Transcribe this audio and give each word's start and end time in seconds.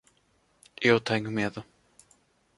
Eu 0.81 0.99
tenho 0.99 1.29
medo. 1.31 1.63